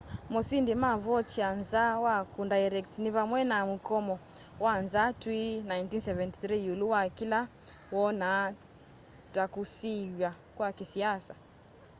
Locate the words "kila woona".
7.17-8.29